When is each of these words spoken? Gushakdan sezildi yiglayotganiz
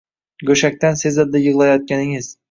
Gushakdan 0.49 0.97
sezildi 1.01 1.41
yiglayotganiz 1.43 2.31